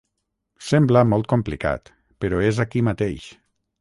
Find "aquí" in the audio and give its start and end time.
2.65-2.83